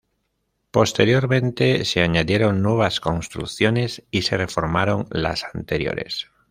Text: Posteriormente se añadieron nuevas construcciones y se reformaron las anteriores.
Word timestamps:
Posteriormente 0.71 1.85
se 1.85 2.01
añadieron 2.01 2.63
nuevas 2.63 2.99
construcciones 2.99 4.01
y 4.09 4.23
se 4.23 4.35
reformaron 4.35 5.05
las 5.11 5.43
anteriores. 5.53 6.31